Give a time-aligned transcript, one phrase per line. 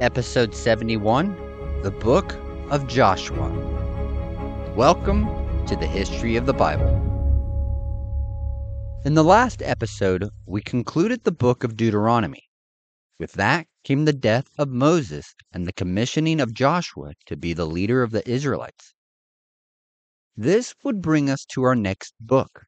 [0.00, 2.34] Episode 71 The Book
[2.70, 3.50] of Joshua.
[4.74, 5.26] Welcome
[5.66, 6.88] to the History of the Bible.
[9.04, 12.44] In the last episode, we concluded the book of Deuteronomy.
[13.18, 17.66] With that came the death of Moses and the commissioning of Joshua to be the
[17.66, 18.94] leader of the Israelites.
[20.34, 22.64] This would bring us to our next book,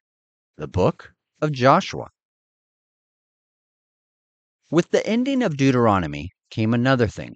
[0.55, 2.09] the book of Joshua.
[4.69, 7.35] With the ending of Deuteronomy came another thing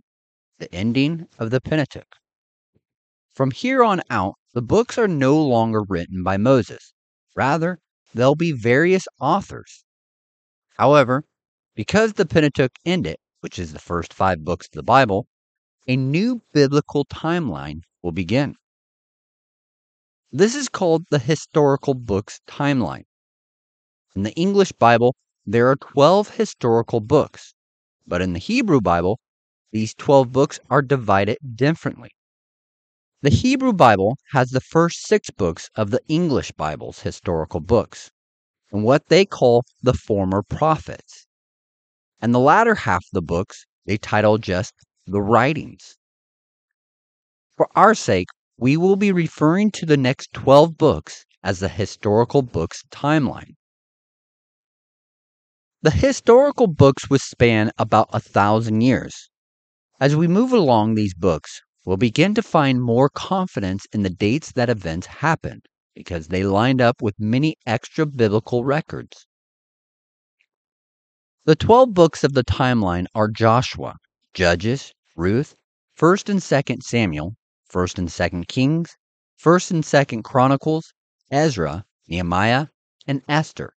[0.60, 2.18] the ending of the Pentateuch.
[3.34, 6.94] From here on out, the books are no longer written by Moses.
[7.36, 7.80] Rather,
[8.14, 9.84] they'll be various authors.
[10.76, 11.24] However,
[11.74, 15.26] because the Pentateuch ended, which is the first five books of the Bible,
[15.88, 18.54] a new biblical timeline will begin.
[20.32, 23.06] This is called the historical books timeline.
[24.16, 27.56] In the English Bible, there are 12 historical books,
[28.08, 29.20] but in the Hebrew Bible,
[29.72, 32.12] these 12 books are divided differently.
[33.22, 38.10] The Hebrew Bible has the first six books of the English Bible's historical books,
[38.72, 41.28] and what they call the former prophets.
[42.22, 44.74] And the latter half of the books they title just
[45.06, 45.98] the writings.
[47.58, 52.42] For our sake, we will be referring to the next 12 books as the historical
[52.42, 53.57] books timeline.
[55.84, 59.30] The historical books would span about a thousand years.
[60.00, 64.52] As we move along these books, we'll begin to find more confidence in the dates
[64.54, 69.28] that events happened because they lined up with many extra biblical records.
[71.46, 73.98] The 12 books of the timeline are Joshua,
[74.34, 75.56] Judges, Ruth,
[75.96, 77.36] 1st and 2nd Samuel,
[77.72, 78.98] 1st and 2nd Kings,
[79.40, 80.92] 1st and 2nd Chronicles,
[81.30, 82.68] Ezra, Nehemiah,
[83.06, 83.77] and Esther.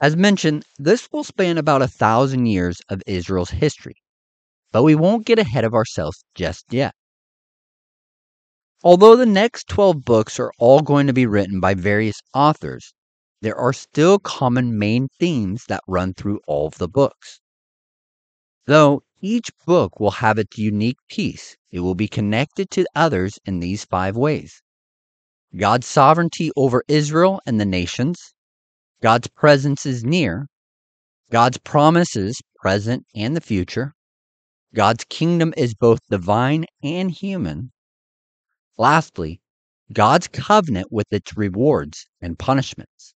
[0.00, 3.96] As mentioned, this will span about a thousand years of Israel's history,
[4.72, 6.94] but we won't get ahead of ourselves just yet.
[8.82, 12.94] Although the next 12 books are all going to be written by various authors,
[13.42, 17.40] there are still common main themes that run through all of the books.
[18.64, 23.60] Though each book will have its unique piece, it will be connected to others in
[23.60, 24.62] these five ways
[25.54, 28.32] God's sovereignty over Israel and the nations,
[29.02, 30.46] God's presence is near,
[31.30, 33.94] God's promises, present and the future,
[34.74, 37.72] God's kingdom is both divine and human.
[38.78, 39.40] Lastly,
[39.92, 43.14] God's covenant with its rewards and punishments.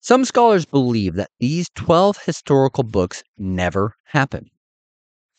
[0.00, 4.50] Some scholars believe that these 12 historical books never happened.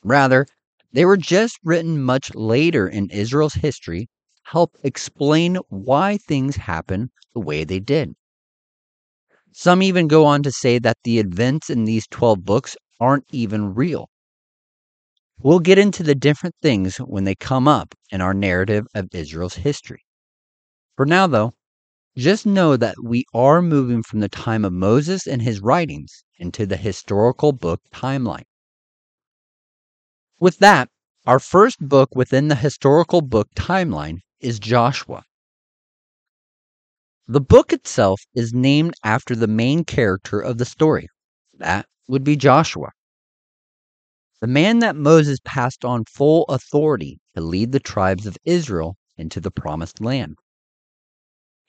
[0.03, 0.45] Rather,
[0.93, 4.07] they were just written much later in Israel's history
[4.51, 8.13] help explain why things happened the way they did.
[9.51, 13.73] Some even go on to say that the events in these 12 books aren't even
[13.73, 14.09] real.
[15.39, 19.55] We'll get into the different things when they come up in our narrative of Israel's
[19.55, 20.05] history.
[20.95, 21.53] For now, though,
[22.15, 26.65] just know that we are moving from the time of Moses and his writings into
[26.65, 28.47] the historical book timeline.
[30.39, 30.87] With that,
[31.25, 35.23] our first book within the historical book timeline is Joshua.
[37.27, 41.07] The book itself is named after the main character of the story.
[41.57, 42.91] That would be Joshua,
[44.39, 49.41] the man that Moses passed on full authority to lead the tribes of Israel into
[49.41, 50.37] the promised land.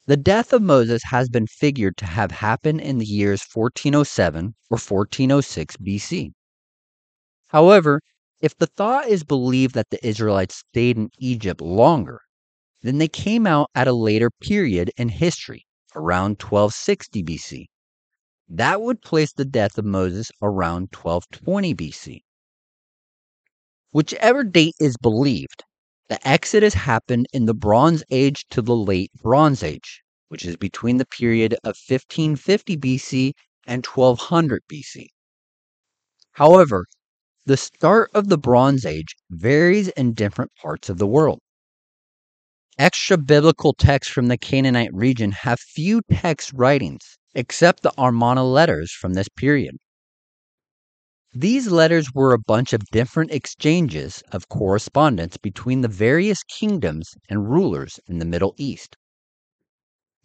[0.06, 4.77] The death of Moses has been figured to have happened in the years 1407 or
[4.77, 6.33] 1406 BC.
[7.49, 8.00] However,
[8.41, 12.21] if the thought is believed that the Israelites stayed in Egypt longer,
[12.83, 17.66] then they came out at a later period in history, around 1260 BC.
[18.49, 22.21] That would place the death of Moses around 1220 BC.
[23.91, 25.65] Whichever date is believed,
[26.09, 30.97] the Exodus happened in the Bronze Age to the Late Bronze Age, which is between
[30.97, 33.33] the period of 1550 BC
[33.67, 35.09] and 1200 BC.
[36.33, 36.87] However,
[37.44, 41.41] the start of the Bronze Age varies in different parts of the world.
[42.78, 48.92] Extra biblical texts from the Canaanite region have few text writings, except the Amarna letters
[48.92, 49.75] from this period.
[51.34, 57.50] These letters were a bunch of different exchanges of correspondence between the various kingdoms and
[57.50, 58.96] rulers in the Middle East.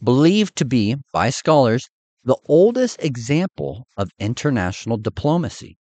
[0.04, 1.90] Believed to be, by scholars,
[2.24, 5.78] the oldest example of international diplomacy.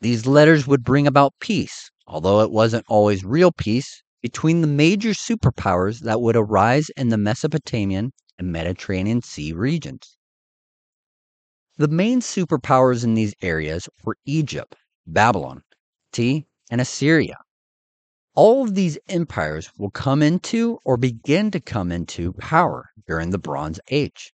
[0.00, 5.10] These letters would bring about peace, although it wasn't always real peace, between the major
[5.10, 10.16] superpowers that would arise in the Mesopotamian and Mediterranean Sea regions.
[11.76, 14.76] The main superpowers in these areas were Egypt,
[15.06, 15.62] Babylon,
[16.12, 17.36] T, and Assyria.
[18.34, 23.38] All of these empires will come into or begin to come into power during the
[23.38, 24.32] Bronze Age.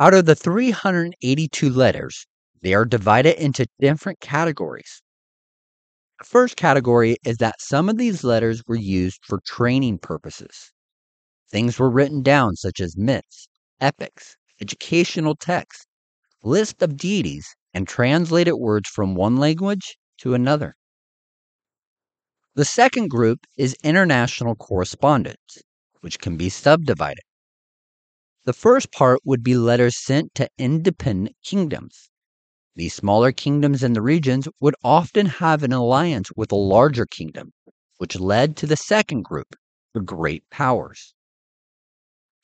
[0.00, 2.26] Out of the 382 letters,
[2.62, 5.02] they are divided into different categories.
[6.18, 10.72] The first category is that some of these letters were used for training purposes.
[11.48, 13.48] Things were written down, such as myths,
[13.80, 15.86] epics, educational texts,
[16.42, 20.76] lists of deities, and translated words from one language to another.
[22.54, 25.58] The second group is international correspondence,
[26.00, 27.22] which can be subdivided.
[28.44, 32.07] The first part would be letters sent to independent kingdoms.
[32.78, 37.52] These smaller kingdoms in the regions would often have an alliance with a larger kingdom,
[37.98, 39.54] which led to the second group,
[39.92, 41.12] the great powers.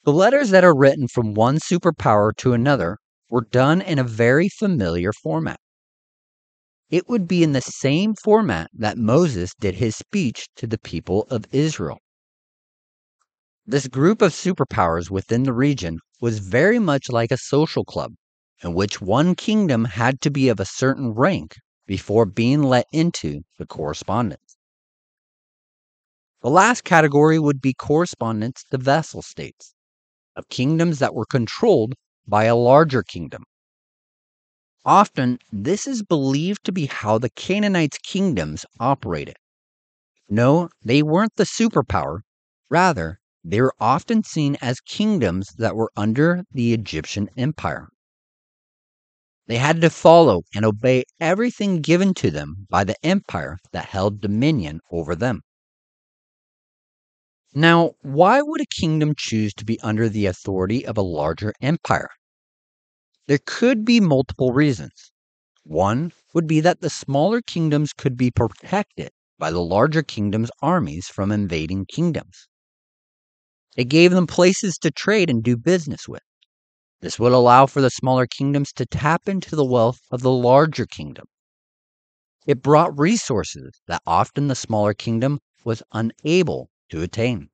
[0.03, 2.99] The letters that are written from one superpower to another
[3.31, 5.59] were done in a very familiar format
[6.91, 11.27] it would be in the same format that Moses did his speech to the people
[11.29, 11.99] of Israel.
[13.67, 18.13] This group of superpowers within the region was very much like a social club,
[18.63, 21.57] in which one kingdom had to be of a certain rank
[21.87, 24.57] before being let into the correspondence.
[26.43, 29.75] The last category would be correspondence to vassal states,
[30.37, 31.95] of kingdoms that were controlled
[32.27, 33.45] by a larger kingdom.
[34.85, 39.37] Often, this is believed to be how the Canaanites' kingdoms operated.
[40.29, 42.21] No, they weren't the superpower.
[42.69, 47.89] Rather, they were often seen as kingdoms that were under the Egyptian empire.
[49.47, 54.21] They had to follow and obey everything given to them by the empire that held
[54.21, 55.43] dominion over them.
[57.53, 62.11] Now, why would a kingdom choose to be under the authority of a larger empire?
[63.27, 65.13] There could be multiple reasons.
[65.63, 71.07] One would be that the smaller kingdoms could be protected by the larger kingdom's armies
[71.07, 72.49] from invading kingdoms.
[73.77, 76.23] It gave them places to trade and do business with.
[77.01, 80.87] This would allow for the smaller kingdoms to tap into the wealth of the larger
[80.87, 81.27] kingdom.
[82.47, 87.49] It brought resources that often the smaller kingdom was unable to attain.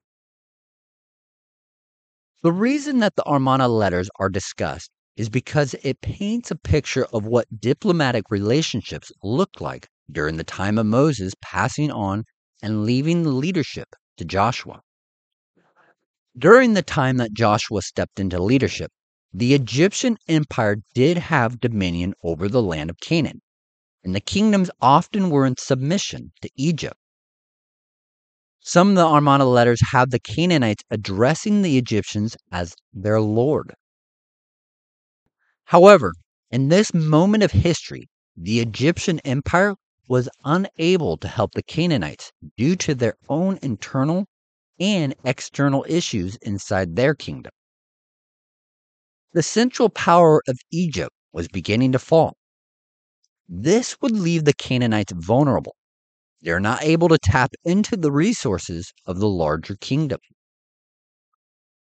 [2.43, 7.27] The reason that the Amarna letters are discussed is because it paints a picture of
[7.27, 12.25] what diplomatic relationships looked like during the time of Moses passing on
[12.63, 14.81] and leaving the leadership to Joshua.
[16.39, 18.91] During the time that Joshua stepped into leadership,
[19.33, 23.41] the Egyptian empire did have dominion over the land of Canaan,
[24.03, 26.97] and the kingdoms often were in submission to Egypt.
[28.61, 33.75] Some of the Amarna letters have the Canaanites addressing the Egyptians as their lord.
[35.65, 36.13] However,
[36.51, 39.77] in this moment of history, the Egyptian empire
[40.09, 44.27] was unable to help the Canaanites due to their own internal
[44.81, 47.53] and external issues inside their kingdom.
[49.33, 52.37] The central power of Egypt was beginning to fall.
[53.49, 55.77] This would leave the Canaanites vulnerable.
[56.41, 60.19] They're not able to tap into the resources of the larger kingdom.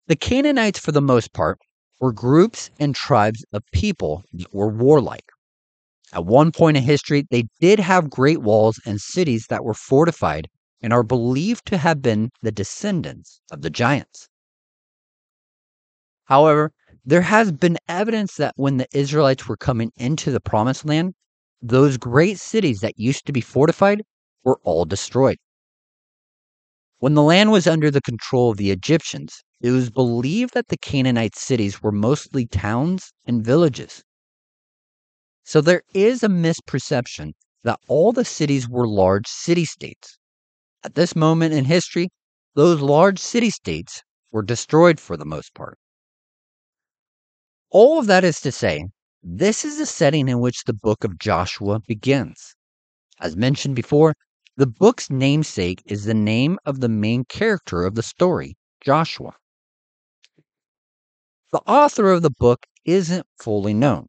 [0.06, 1.58] The Canaanites, for the most part,
[2.00, 5.24] were groups and tribes of people that were warlike.
[6.12, 10.49] At one point in history, they did have great walls and cities that were fortified
[10.80, 14.28] and are believed to have been the descendants of the giants.
[16.25, 16.72] However,
[17.04, 21.14] there has been evidence that when the Israelites were coming into the promised land,
[21.61, 24.02] those great cities that used to be fortified
[24.44, 25.37] were all destroyed.
[26.99, 30.76] When the land was under the control of the Egyptians, it was believed that the
[30.76, 34.04] Canaanite cities were mostly towns and villages.
[35.44, 37.32] So there is a misperception
[37.64, 40.18] that all the cities were large city states.
[40.85, 42.09] At this moment in history,
[42.54, 45.78] those large city states were destroyed for the most part.
[47.73, 48.85] All of that is to say,
[49.23, 52.55] this is the setting in which the book of Joshua begins.
[53.19, 54.14] As mentioned before,
[54.59, 59.37] the book's namesake is the name of the main character of the story, Joshua.
[61.50, 64.09] The author of the book isn't fully known,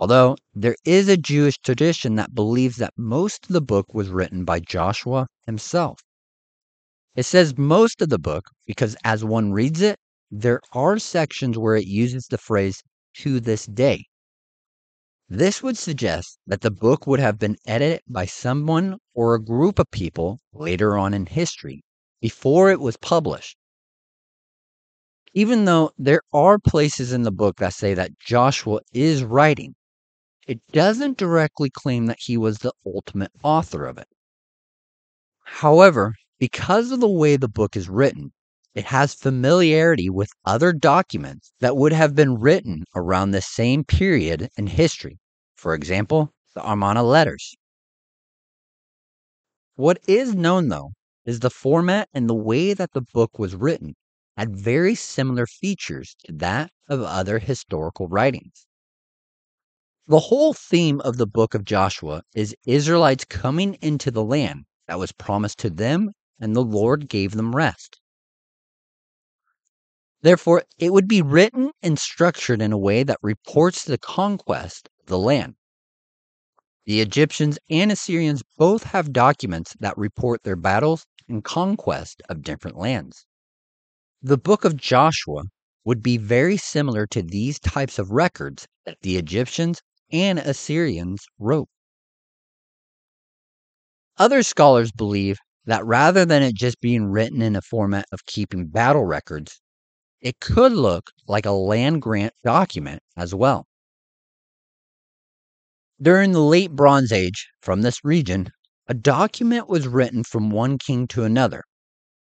[0.00, 4.44] although there is a Jewish tradition that believes that most of the book was written
[4.44, 6.00] by Joshua himself.
[7.14, 11.76] It says most of the book because as one reads it, there are sections where
[11.76, 12.82] it uses the phrase
[13.14, 14.06] to this day.
[15.28, 19.78] This would suggest that the book would have been edited by someone or a group
[19.78, 21.82] of people later on in history
[22.20, 23.56] before it was published
[25.32, 29.74] Even though there are places in the book that say that Joshua is writing,
[30.46, 34.08] it doesn't directly claim that he was the ultimate author of it.
[35.44, 38.32] However, because of the way the book is written,
[38.78, 44.48] it has familiarity with other documents that would have been written around the same period
[44.56, 45.18] in history.
[45.56, 47.56] For example, the Amarna letters.
[49.74, 50.92] What is known, though,
[51.26, 53.96] is the format and the way that the book was written
[54.36, 58.64] had very similar features to that of other historical writings.
[60.06, 65.00] The whole theme of the book of Joshua is Israelites coming into the land that
[65.00, 67.98] was promised to them, and the Lord gave them rest.
[70.20, 75.06] Therefore, it would be written and structured in a way that reports the conquest of
[75.06, 75.54] the land.
[76.86, 82.78] The Egyptians and Assyrians both have documents that report their battles and conquest of different
[82.78, 83.26] lands.
[84.20, 85.44] The book of Joshua
[85.84, 91.68] would be very similar to these types of records that the Egyptians and Assyrians wrote.
[94.16, 98.66] Other scholars believe that rather than it just being written in a format of keeping
[98.66, 99.60] battle records,
[100.20, 103.66] it could look like a land grant document as well.
[106.00, 108.50] During the late Bronze Age, from this region,
[108.86, 111.64] a document was written from one king to another.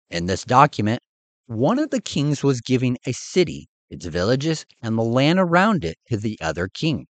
[0.10, 1.02] In this document,
[1.48, 5.98] one of the kings was giving a city, its villages, and the land around it
[6.10, 7.08] to the other king.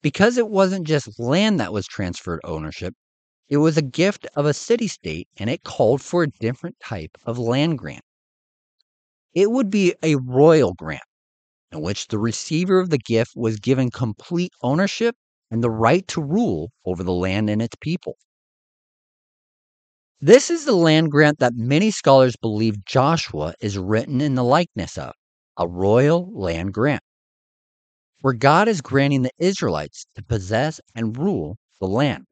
[0.00, 2.94] Because it wasn't just land that was transferred ownership,
[3.48, 7.16] it was a gift of a city state and it called for a different type
[7.24, 8.04] of land grant.
[9.38, 11.04] It would be a royal grant
[11.70, 15.14] in which the receiver of the gift was given complete ownership
[15.48, 18.16] and the right to rule over the land and its people.
[20.20, 24.98] This is the land grant that many scholars believe Joshua is written in the likeness
[24.98, 25.12] of
[25.56, 27.04] a royal land grant
[28.22, 32.24] where God is granting the Israelites to possess and rule the land.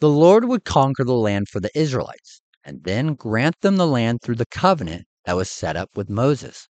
[0.00, 4.20] The Lord would conquer the land for the Israelites and then grant them the land
[4.20, 6.68] through the covenant that was set up with Moses.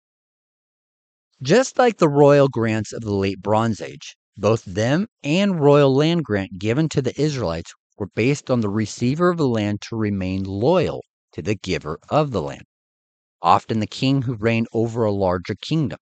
[1.41, 6.25] Just like the royal grants of the late Bronze Age, both them and royal land
[6.25, 10.43] grant given to the Israelites were based on the receiver of the land to remain
[10.43, 12.65] loyal to the giver of the land,
[13.41, 15.99] often the king who reigned over a larger kingdom.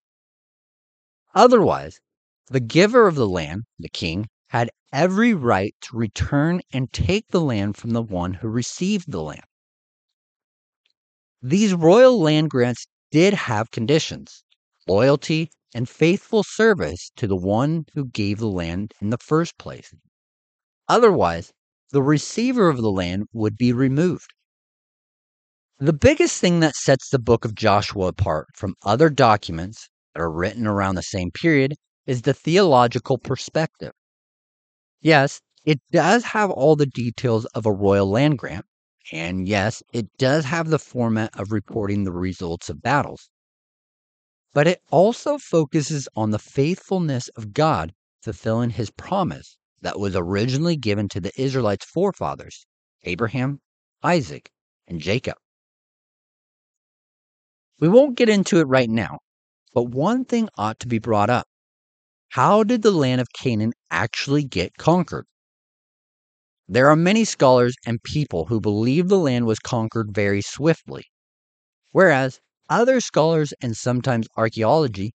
[1.35, 2.01] Otherwise,
[2.49, 7.41] the giver of the land, the king, had every right to return and take the
[7.41, 9.43] land from the one who received the land.
[11.43, 14.45] These royal land grants did have conditions
[14.87, 19.93] loyalty and faithful service to the one who gave the land in the first place.
[20.89, 21.53] Otherwise,
[21.91, 24.33] the receiver of the land would be removed.
[25.79, 30.31] The biggest thing that sets the book of Joshua apart from other documents that are
[30.31, 31.75] written around the same period
[32.07, 33.93] is the theological perspective.
[35.01, 38.67] Yes, it does have all the details of a royal land grant,
[39.11, 43.31] and yes, it does have the format of reporting the results of battles.
[44.55, 50.77] But it also focuses on the faithfulness of God fulfilling his promise that was originally
[50.77, 52.67] given to the Israelites' forefathers,
[53.03, 53.61] Abraham,
[54.03, 54.51] Isaac,
[54.87, 55.37] and Jacob.
[57.81, 59.19] We won't get into it right now,
[59.75, 61.49] but one thing ought to be brought up.
[62.29, 65.27] How did the land of Canaan actually get conquered?
[66.73, 71.05] There are many scholars and people who believe the land was conquered very swiftly,
[71.91, 75.13] whereas other scholars and sometimes archaeology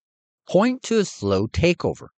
[0.47, 2.09] point to a slow takeover.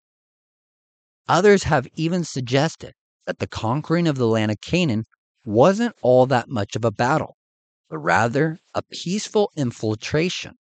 [1.29, 2.91] Others have even suggested
[3.27, 5.05] that the conquering of the land of Canaan
[5.45, 7.37] wasn't all that much of a battle,
[7.89, 10.55] but rather a peaceful infiltration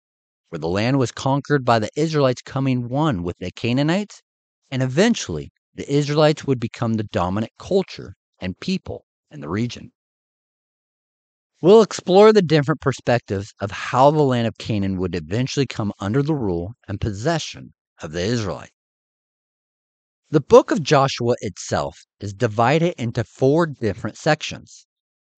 [0.49, 4.21] where the land was conquered by the Israelites coming one with the Canaanites,
[4.69, 9.91] and eventually the Israelites would become the dominant culture and people in the region.
[11.61, 16.21] We'll explore the different perspectives of how the land of Canaan would eventually come under
[16.21, 18.71] the rule and possession of the Israelites.
[20.29, 24.85] The book of Joshua itself is divided into four different sections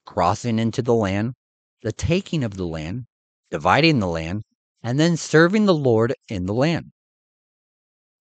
[0.08, 1.34] crossing into the land,
[1.82, 3.04] the taking of the land,
[3.50, 4.42] dividing the land,
[4.82, 6.92] and then serving the Lord in the land.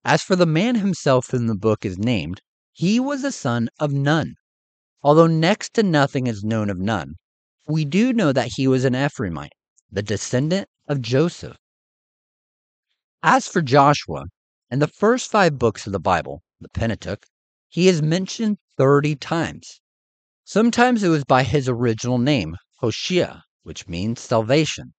[0.03, 2.41] As for the man himself whom the book is named,
[2.74, 4.36] he was a son of Nun.
[5.04, 7.16] Although next to nothing is known of Nun,
[7.68, 9.51] we do know that he was an Ephraimite,
[9.92, 11.58] the descendant of Joseph.
[13.22, 14.25] As for Joshua,
[14.72, 17.25] in the first five books of the Bible, the Pentateuch,
[17.70, 19.82] he is mentioned 30 times.
[20.44, 24.94] Sometimes it was by his original name, Hoshea, which means salvation.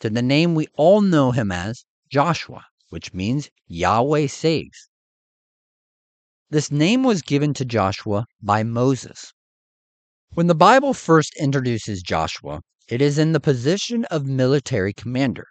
[0.00, 4.88] to the name we all know him as Joshua, which means Yahweh saves.
[6.52, 9.32] This name was given to Joshua by Moses.
[10.34, 15.46] When the Bible first introduces Joshua, it is in the position of military commander,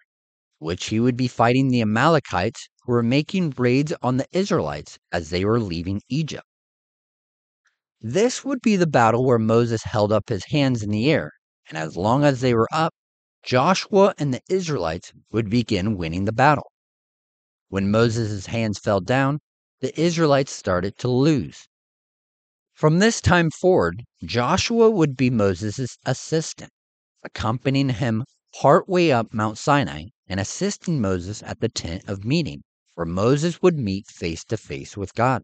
[0.60, 5.32] which he would be fighting the Amalekites who were making raids on the Israelites as
[5.32, 6.46] they were leaving Egypt.
[8.00, 11.32] This would be the battle where Moses held up his hands in the air,
[11.68, 12.94] and as long as they were up,
[13.42, 16.72] Joshua and the Israelites would begin winning the battle.
[17.70, 19.40] When Moses' hands fell down,
[19.82, 21.68] the Israelites started to lose.
[22.72, 26.70] From this time forward, Joshua would be Moses' assistant,
[27.24, 28.24] accompanying him
[28.54, 32.62] partway up Mount Sinai and assisting Moses at the tent of meeting,
[32.94, 35.42] where Moses would meet face to face with God.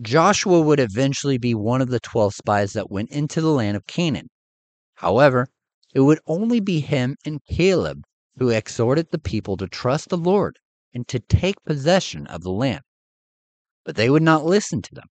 [0.00, 3.86] Joshua would eventually be one of the 12 spies that went into the land of
[3.88, 4.28] Canaan.
[4.94, 5.48] However,
[5.92, 8.04] it would only be him and Caleb
[8.38, 10.60] who exhorted the people to trust the Lord
[10.94, 12.82] and to take possession of the land
[13.84, 15.06] but they would not listen to them.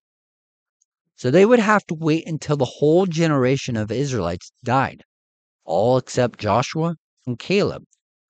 [1.16, 5.04] So they would have to wait until the whole generation of Israelites died,
[5.66, 6.96] all except Joshua
[7.28, 7.84] and Caleb,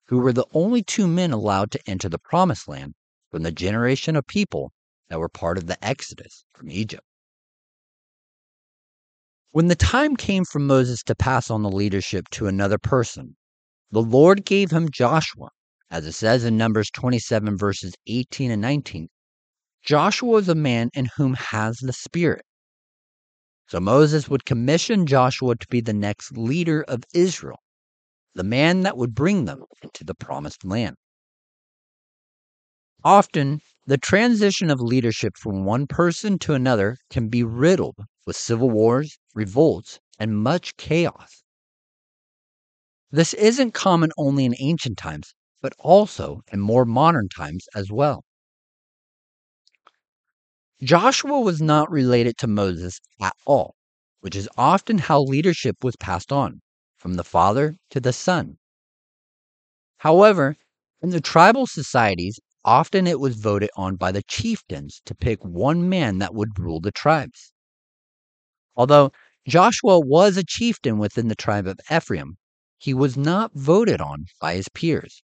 [0.08, 2.94] who were the only two men allowed to enter the promised land
[3.32, 4.72] from the generation of people
[5.10, 7.04] that were part of the Exodus from Egypt.
[9.52, 13.36] When the time came for Moses to pass on the leadership to another person,
[13.92, 15.50] the Lord gave him Joshua,
[15.90, 19.10] as it says in Numbers 27, verses 18 and 19,
[19.84, 22.46] Joshua is a man in whom has the Spirit.
[23.68, 27.60] So Moses would commission Joshua to be the next leader of Israel,
[28.36, 30.96] the man that would bring them into the promised land.
[33.04, 37.96] Often, the transition of leadership from one person to another can be riddled
[38.28, 41.44] with civil wars, revolts, and much chaos.
[43.10, 48.24] This isn't common only in ancient times, but also in more modern times as well.
[50.84, 53.76] Joshua was not related to Moses at all,
[54.22, 56.62] which is often how leadership was passed on
[56.98, 58.58] from the father to the son.
[59.98, 60.56] However,
[61.02, 65.88] in the tribal societies, often it was voted on by the chieftains to pick one
[65.88, 67.54] man that would rule the tribes.
[68.76, 69.12] Although
[69.48, 72.38] Joshua was a chieftain within the tribe of Ephraim,
[72.78, 75.22] he was not voted on by his peers.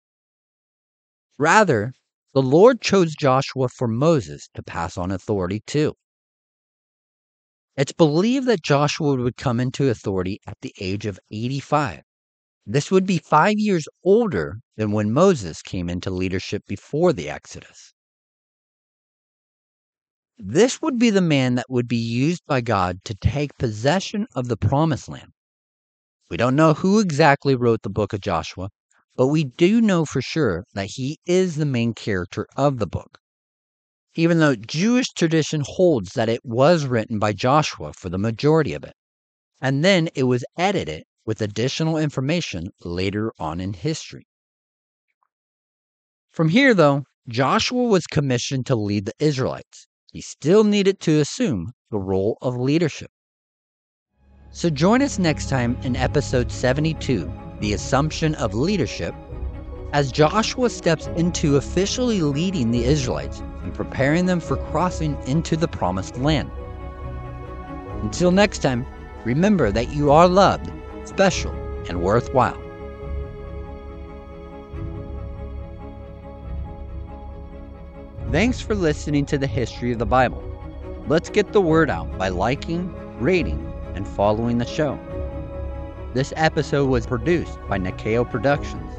[1.37, 1.93] Rather,
[2.33, 5.93] the Lord chose Joshua for Moses to pass on authority to.
[7.77, 12.01] It's believed that Joshua would come into authority at the age of 85.
[12.65, 17.93] This would be five years older than when Moses came into leadership before the Exodus.
[20.37, 24.47] This would be the man that would be used by God to take possession of
[24.47, 25.31] the promised land.
[26.29, 28.69] We don't know who exactly wrote the book of Joshua,
[29.15, 33.19] but we do know for sure that he is the main character of the book.
[34.15, 38.83] Even though Jewish tradition holds that it was written by Joshua for the majority of
[38.83, 38.93] it,
[39.61, 44.27] and then it was edited with additional information later on in history.
[46.31, 49.87] From here, though, Joshua was commissioned to lead the Israelites.
[50.11, 53.09] He still needed to assume the role of leadership.
[54.51, 59.15] So join us next time in episode 72 the assumption of leadership
[59.93, 65.67] as Joshua steps into officially leading the Israelites and preparing them for crossing into the
[65.67, 66.49] promised land.
[68.01, 68.85] Until next time,
[69.23, 70.71] remember that you are loved,
[71.05, 71.51] special,
[71.87, 72.59] and worthwhile.
[78.31, 80.43] Thanks for listening to the History of the Bible.
[81.07, 84.97] Let's get the word out by liking, rating, and following the show.
[86.13, 88.93] This episode was produced by Nikao Productions.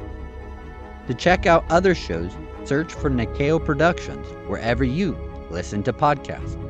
[1.06, 2.32] To check out other shows,
[2.64, 5.16] search for Nikao Productions wherever you
[5.48, 6.63] listen to podcasts.